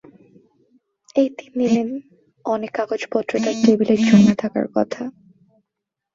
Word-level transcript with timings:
এই 1.15 1.27
তিন 1.37 1.51
দিনে 1.61 1.83
অনেক 2.45 2.71
কাগজপত্র 2.77 3.31
তাঁর 3.43 3.55
টেবিলে 3.63 3.95
জমা 4.01 4.33
থাকার 4.41 4.67
কথা। 4.75 5.03